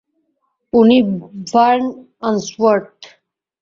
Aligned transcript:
উনি 0.73 0.97
ভার্ন 1.49 1.83
আন্সওর্থ। 2.21 3.01